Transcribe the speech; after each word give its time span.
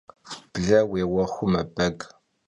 Bler 0.53 0.83
vuêuexu 0.89 1.45
mebeg. 1.53 1.97